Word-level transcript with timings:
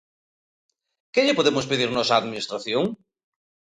¿Que 1.13 1.23
lle 1.25 1.37
podemos 1.37 1.65
pedir 1.71 1.89
nós 1.91 2.09
á 2.13 2.15
Administración? 2.17 2.83